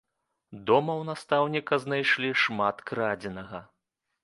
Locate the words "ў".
0.93-1.03